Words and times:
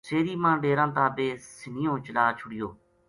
سیری 0.07 0.35
ما 0.43 0.51
ڈیراں 0.61 0.89
تا 0.95 1.05
بے 1.15 1.27
سِنہیو 1.57 1.93
چلا 2.05 2.25
چھُڑیو 2.37 2.69